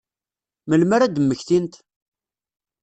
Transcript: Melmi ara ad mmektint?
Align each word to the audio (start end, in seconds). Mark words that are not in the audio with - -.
Melmi 0.69 0.93
ara 0.95 1.05
ad 1.07 1.17
mmektint? 1.21 1.73